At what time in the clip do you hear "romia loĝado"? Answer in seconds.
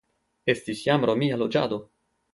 1.11-1.83